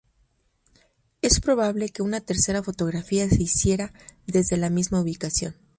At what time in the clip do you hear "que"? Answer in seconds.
1.89-2.01